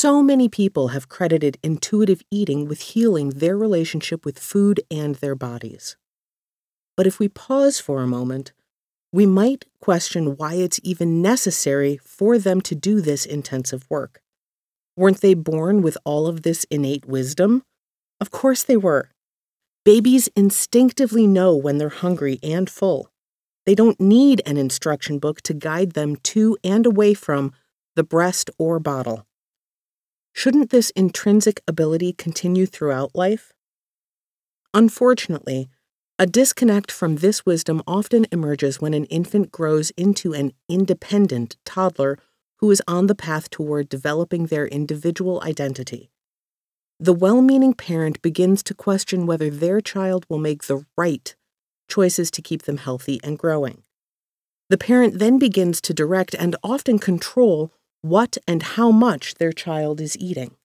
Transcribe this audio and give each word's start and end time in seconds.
So 0.00 0.22
many 0.22 0.48
people 0.48 0.88
have 0.94 1.08
credited 1.08 1.58
intuitive 1.60 2.22
eating 2.30 2.68
with 2.68 2.92
healing 2.92 3.30
their 3.30 3.58
relationship 3.58 4.24
with 4.24 4.38
food 4.38 4.80
and 4.92 5.16
their 5.16 5.34
bodies. 5.34 5.96
But 6.96 7.08
if 7.08 7.18
we 7.18 7.28
pause 7.28 7.80
for 7.80 8.00
a 8.00 8.06
moment, 8.06 8.52
we 9.12 9.26
might 9.26 9.64
question 9.80 10.36
why 10.36 10.54
it's 10.54 10.78
even 10.84 11.20
necessary 11.20 11.96
for 11.96 12.38
them 12.38 12.60
to 12.60 12.76
do 12.76 13.00
this 13.00 13.26
intensive 13.26 13.90
work. 13.90 14.20
Weren't 14.96 15.20
they 15.20 15.34
born 15.34 15.82
with 15.82 15.98
all 16.04 16.28
of 16.28 16.42
this 16.42 16.64
innate 16.70 17.06
wisdom? 17.06 17.64
Of 18.20 18.30
course 18.30 18.62
they 18.62 18.76
were. 18.76 19.10
Babies 19.84 20.28
instinctively 20.36 21.26
know 21.26 21.56
when 21.56 21.78
they're 21.78 21.88
hungry 21.88 22.38
and 22.40 22.70
full. 22.70 23.10
They 23.66 23.74
don't 23.74 23.98
need 23.98 24.42
an 24.46 24.58
instruction 24.58 25.18
book 25.18 25.40
to 25.40 25.54
guide 25.54 25.94
them 25.94 26.14
to 26.30 26.56
and 26.62 26.86
away 26.86 27.14
from 27.14 27.52
the 27.96 28.04
breast 28.04 28.48
or 28.60 28.78
bottle. 28.78 29.24
Shouldn't 30.38 30.70
this 30.70 30.90
intrinsic 30.90 31.62
ability 31.66 32.12
continue 32.12 32.64
throughout 32.64 33.10
life? 33.12 33.52
Unfortunately, 34.72 35.68
a 36.16 36.26
disconnect 36.26 36.92
from 36.92 37.16
this 37.16 37.44
wisdom 37.44 37.82
often 37.88 38.24
emerges 38.30 38.80
when 38.80 38.94
an 38.94 39.06
infant 39.06 39.50
grows 39.50 39.90
into 39.96 40.34
an 40.34 40.52
independent 40.68 41.56
toddler 41.64 42.20
who 42.58 42.70
is 42.70 42.80
on 42.86 43.08
the 43.08 43.16
path 43.16 43.50
toward 43.50 43.88
developing 43.88 44.46
their 44.46 44.68
individual 44.68 45.42
identity. 45.42 46.08
The 47.00 47.12
well 47.12 47.42
meaning 47.42 47.74
parent 47.74 48.22
begins 48.22 48.62
to 48.62 48.74
question 48.74 49.26
whether 49.26 49.50
their 49.50 49.80
child 49.80 50.24
will 50.28 50.38
make 50.38 50.68
the 50.68 50.86
right 50.96 51.34
choices 51.88 52.30
to 52.30 52.42
keep 52.42 52.62
them 52.62 52.76
healthy 52.76 53.18
and 53.24 53.36
growing. 53.36 53.82
The 54.70 54.78
parent 54.78 55.18
then 55.18 55.40
begins 55.40 55.80
to 55.80 55.92
direct 55.92 56.36
and 56.36 56.54
often 56.62 57.00
control 57.00 57.72
what 58.02 58.38
and 58.46 58.62
how 58.62 58.90
much 58.90 59.34
their 59.34 59.52
child 59.52 60.00
is 60.00 60.16
eating. 60.18 60.56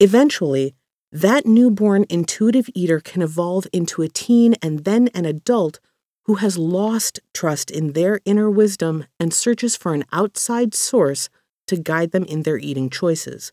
Eventually, 0.00 0.74
that 1.12 1.46
newborn 1.46 2.04
intuitive 2.10 2.68
eater 2.74 3.00
can 3.00 3.22
evolve 3.22 3.66
into 3.72 4.02
a 4.02 4.08
teen 4.08 4.54
and 4.60 4.84
then 4.84 5.08
an 5.14 5.24
adult 5.24 5.78
who 6.24 6.36
has 6.36 6.58
lost 6.58 7.20
trust 7.32 7.70
in 7.70 7.92
their 7.92 8.20
inner 8.24 8.50
wisdom 8.50 9.06
and 9.20 9.32
searches 9.32 9.76
for 9.76 9.94
an 9.94 10.04
outside 10.12 10.74
source 10.74 11.28
to 11.66 11.76
guide 11.76 12.10
them 12.10 12.24
in 12.24 12.42
their 12.42 12.58
eating 12.58 12.90
choices, 12.90 13.52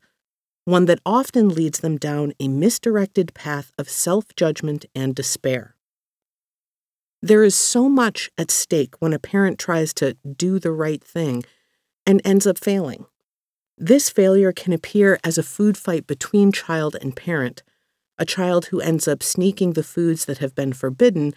one 0.65 0.85
that 0.85 0.99
often 1.05 1.49
leads 1.49 1.79
them 1.79 1.97
down 1.97 2.33
a 2.39 2.47
misdirected 2.47 3.33
path 3.33 3.71
of 3.77 3.89
self 3.89 4.35
judgment 4.35 4.85
and 4.95 5.13
despair. 5.15 5.75
There 7.21 7.43
is 7.43 7.55
so 7.55 7.87
much 7.87 8.31
at 8.37 8.49
stake 8.49 8.95
when 8.99 9.13
a 9.13 9.19
parent 9.19 9.59
tries 9.59 9.93
to 9.95 10.15
do 10.35 10.57
the 10.57 10.71
right 10.71 11.03
thing 11.03 11.43
and 12.11 12.21
ends 12.25 12.45
up 12.45 12.57
failing. 12.57 13.05
This 13.77 14.09
failure 14.09 14.51
can 14.51 14.73
appear 14.73 15.17
as 15.23 15.37
a 15.37 15.43
food 15.43 15.77
fight 15.77 16.05
between 16.07 16.51
child 16.51 16.97
and 17.01 17.15
parent, 17.15 17.63
a 18.17 18.25
child 18.25 18.65
who 18.65 18.81
ends 18.81 19.07
up 19.07 19.23
sneaking 19.23 19.73
the 19.73 19.81
foods 19.81 20.25
that 20.25 20.39
have 20.39 20.53
been 20.53 20.73
forbidden, 20.73 21.33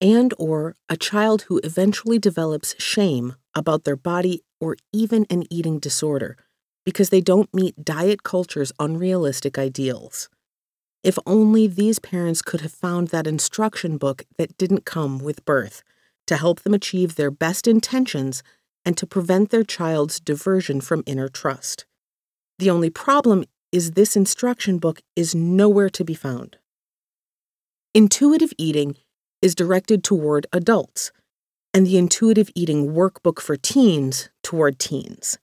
and 0.00 0.34
or 0.36 0.74
a 0.88 0.96
child 0.96 1.42
who 1.42 1.60
eventually 1.62 2.18
develops 2.18 2.74
shame 2.82 3.36
about 3.54 3.84
their 3.84 3.96
body 3.96 4.42
or 4.60 4.76
even 4.92 5.24
an 5.30 5.44
eating 5.50 5.78
disorder 5.78 6.36
because 6.84 7.10
they 7.10 7.20
don't 7.20 7.54
meet 7.54 7.84
diet 7.84 8.24
culture's 8.24 8.72
unrealistic 8.80 9.56
ideals. 9.56 10.28
If 11.04 11.16
only 11.26 11.68
these 11.68 12.00
parents 12.00 12.42
could 12.42 12.62
have 12.62 12.72
found 12.72 13.08
that 13.08 13.28
instruction 13.28 13.98
book 13.98 14.24
that 14.36 14.58
didn't 14.58 14.84
come 14.84 15.20
with 15.20 15.44
birth 15.44 15.84
to 16.26 16.36
help 16.36 16.62
them 16.62 16.74
achieve 16.74 17.14
their 17.14 17.30
best 17.30 17.68
intentions 17.68 18.42
and 18.88 18.96
to 18.96 19.06
prevent 19.06 19.50
their 19.50 19.64
child's 19.64 20.18
diversion 20.18 20.80
from 20.80 21.02
inner 21.04 21.28
trust. 21.28 21.84
The 22.58 22.70
only 22.70 22.88
problem 22.88 23.44
is 23.70 23.90
this 23.90 24.16
instruction 24.16 24.78
book 24.78 25.02
is 25.14 25.34
nowhere 25.34 25.90
to 25.90 26.06
be 26.06 26.14
found. 26.14 26.56
Intuitive 27.92 28.54
eating 28.56 28.96
is 29.42 29.54
directed 29.54 30.02
toward 30.02 30.46
adults, 30.54 31.12
and 31.74 31.86
the 31.86 31.98
intuitive 31.98 32.48
eating 32.54 32.94
workbook 32.94 33.40
for 33.40 33.58
teens 33.58 34.30
toward 34.42 34.78
teens. 34.78 35.36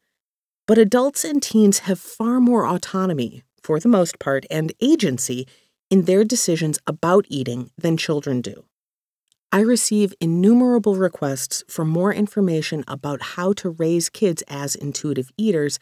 But 0.66 0.80
adults 0.80 1.24
and 1.24 1.40
teens 1.40 1.86
have 1.86 2.00
far 2.00 2.40
more 2.40 2.66
autonomy, 2.66 3.44
for 3.62 3.80
the 3.80 3.88
most 3.88 4.18
part, 4.18 4.48
and 4.50 4.74
agency 4.82 5.48
in 5.92 6.06
their 6.06 6.24
decisions 6.24 6.80
about 6.88 7.28
eating 7.30 7.70
than 7.78 7.96
children 7.96 8.42
do. 8.42 8.66
I 9.52 9.62
receive 9.62 10.14
innumerable 10.20 10.96
requests 10.96 11.64
for 11.70 11.86
more 11.86 12.14
information 12.14 12.84
about 12.88 13.22
how 13.22 13.54
to 13.54 13.70
raise 13.70 14.10
kids 14.10 14.44
as 14.48 14.76
intuitive 14.76 15.32
eaters 15.38 15.80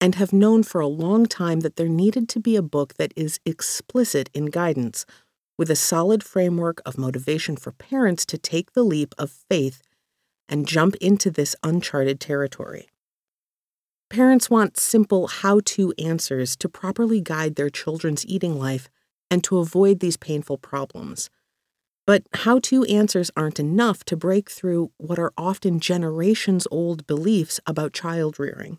and 0.00 0.16
have 0.16 0.32
known 0.32 0.62
for 0.62 0.80
a 0.80 0.86
long 0.86 1.24
time 1.24 1.60
that 1.60 1.76
there 1.76 1.88
needed 1.88 2.28
to 2.30 2.40
be 2.40 2.56
a 2.56 2.62
book 2.62 2.94
that 2.94 3.14
is 3.16 3.40
explicit 3.46 4.28
in 4.34 4.46
guidance, 4.46 5.06
with 5.56 5.70
a 5.70 5.76
solid 5.76 6.22
framework 6.22 6.82
of 6.84 6.98
motivation 6.98 7.56
for 7.56 7.72
parents 7.72 8.26
to 8.26 8.36
take 8.36 8.72
the 8.72 8.82
leap 8.82 9.14
of 9.16 9.30
faith 9.30 9.80
and 10.48 10.68
jump 10.68 10.94
into 10.96 11.30
this 11.30 11.56
uncharted 11.62 12.20
territory. 12.20 12.88
Parents 14.10 14.50
want 14.50 14.76
simple 14.76 15.28
how 15.28 15.60
to 15.64 15.94
answers 15.98 16.56
to 16.56 16.68
properly 16.68 17.20
guide 17.20 17.56
their 17.56 17.70
children's 17.70 18.26
eating 18.26 18.58
life 18.58 18.88
and 19.30 19.42
to 19.44 19.58
avoid 19.58 20.00
these 20.00 20.16
painful 20.16 20.58
problems. 20.58 21.30
But 22.06 22.24
how 22.34 22.58
to 22.60 22.84
answers 22.84 23.30
aren't 23.36 23.58
enough 23.58 24.04
to 24.04 24.16
break 24.16 24.50
through 24.50 24.90
what 24.98 25.18
are 25.18 25.32
often 25.38 25.80
generations 25.80 26.66
old 26.70 27.06
beliefs 27.06 27.60
about 27.66 27.94
child 27.94 28.38
rearing. 28.38 28.78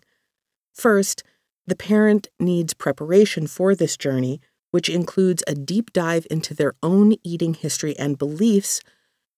First, 0.72 1.24
the 1.66 1.74
parent 1.74 2.28
needs 2.38 2.74
preparation 2.74 3.48
for 3.48 3.74
this 3.74 3.96
journey, 3.96 4.40
which 4.70 4.88
includes 4.88 5.42
a 5.46 5.54
deep 5.54 5.92
dive 5.92 6.26
into 6.30 6.54
their 6.54 6.74
own 6.82 7.16
eating 7.24 7.54
history 7.54 7.98
and 7.98 8.16
beliefs, 8.16 8.80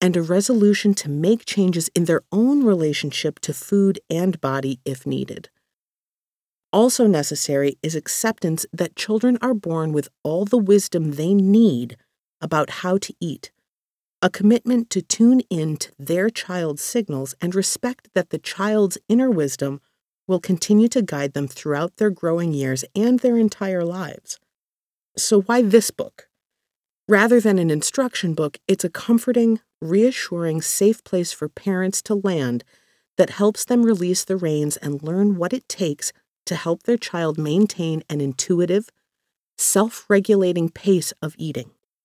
and 0.01 0.17
a 0.17 0.23
resolution 0.23 0.93
to 0.95 1.09
make 1.09 1.47
changes 1.47 1.89
in 1.95 2.05
their 2.05 2.21
own 2.31 2.65
relationship 2.65 3.41
to 3.41 3.55
food 3.55 3.99
and 4.11 4.41
body 4.41 4.81
if 4.85 5.07
needed. 5.07 5.49
Also 6.73 7.07
necessary 7.07 7.79
is 7.83 7.95
acceptance 7.95 8.67
that 8.73 8.95
children 8.95 9.39
are 9.41 9.55
born 9.55 9.93
with 9.93 10.09
all 10.23 10.45
the 10.45 10.59
wisdom 10.59 11.13
they 11.13 11.33
need 11.33 11.97
about 12.43 12.71
how 12.71 12.99
to 12.99 13.15
eat 13.21 13.51
a 14.21 14.29
commitment 14.29 14.91
to 14.91 15.01
tune 15.01 15.41
in 15.49 15.77
to 15.77 15.93
their 15.99 16.29
child's 16.29 16.83
signals 16.83 17.35
and 17.41 17.55
respect 17.55 18.09
that 18.15 18.31
the 18.31 18.39
child's 18.39 18.99
inner 19.09 19.31
wisdom 19.31 19.81
will 20.27 20.41
continue 20.41 20.89
to 20.89 21.03
guide 21.03 21.35
them 21.35 21.47
throughout 21.47 21.97
their 21.97 22.11
growing 22.11 22.53
years 22.53 22.85
and 22.97 23.21
their 23.21 23.37
entire 23.39 23.85
lives. 23.85 24.39
So, 25.17 25.43
why 25.43 25.63
this 25.63 25.91
book? 25.91 26.29
Rather 27.09 27.41
than 27.41 27.59
an 27.59 27.71
instruction 27.71 28.35
book, 28.35 28.59
it's 28.67 28.85
a 28.85 28.91
comforting, 28.91 29.61
reassuring, 29.81 30.63
safe 30.63 31.03
place 31.05 31.33
for 31.33 31.49
parents 31.49 32.03
to 32.03 32.15
land 32.15 32.65
that 33.17 33.31
helps 33.31 33.65
them 33.65 33.83
release 33.83 34.25
the 34.25 34.37
reins 34.37 34.77
and 34.77 35.03
learn 35.03 35.37
what 35.37 35.53
it 35.53 35.69
takes 35.69 36.13
to 36.47 36.57
help 36.57 36.83
their 36.83 36.97
child 36.97 37.39
maintain 37.39 38.03
an 38.11 38.21
intuitive, 38.21 38.91
self 39.57 40.05
regulating 40.09 40.69
pace 40.69 41.13
of 41.23 41.35
eating. 41.39 41.71